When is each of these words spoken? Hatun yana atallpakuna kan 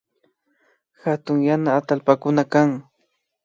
Hatun 1.03 1.39
yana 1.49 1.69
atallpakuna 1.83 2.43
kan 2.53 2.69